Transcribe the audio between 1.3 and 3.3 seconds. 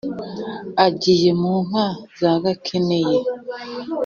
mu nka za Gakeneye